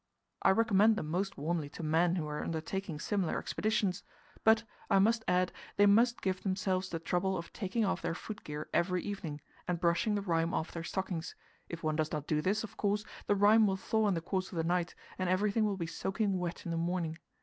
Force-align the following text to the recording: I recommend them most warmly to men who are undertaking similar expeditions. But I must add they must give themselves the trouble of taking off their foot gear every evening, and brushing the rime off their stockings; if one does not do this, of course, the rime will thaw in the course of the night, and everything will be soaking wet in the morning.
I 0.41 0.49
recommend 0.49 0.95
them 0.95 1.11
most 1.11 1.37
warmly 1.37 1.69
to 1.69 1.83
men 1.83 2.15
who 2.15 2.25
are 2.25 2.43
undertaking 2.43 2.99
similar 2.99 3.37
expeditions. 3.37 4.01
But 4.43 4.63
I 4.89 4.97
must 4.97 5.23
add 5.27 5.51
they 5.77 5.85
must 5.85 6.23
give 6.23 6.41
themselves 6.41 6.89
the 6.89 6.97
trouble 6.97 7.37
of 7.37 7.53
taking 7.53 7.85
off 7.85 8.01
their 8.01 8.15
foot 8.15 8.43
gear 8.43 8.67
every 8.73 9.03
evening, 9.03 9.41
and 9.67 9.79
brushing 9.79 10.15
the 10.15 10.23
rime 10.23 10.55
off 10.55 10.71
their 10.71 10.83
stockings; 10.83 11.35
if 11.69 11.83
one 11.83 11.97
does 11.97 12.11
not 12.11 12.25
do 12.25 12.41
this, 12.41 12.63
of 12.63 12.77
course, 12.77 13.03
the 13.27 13.35
rime 13.35 13.67
will 13.67 13.77
thaw 13.77 14.07
in 14.07 14.15
the 14.15 14.21
course 14.21 14.51
of 14.51 14.55
the 14.55 14.63
night, 14.63 14.95
and 15.19 15.29
everything 15.29 15.65
will 15.65 15.77
be 15.77 15.85
soaking 15.85 16.39
wet 16.39 16.65
in 16.65 16.71
the 16.71 16.77
morning. 16.77 17.19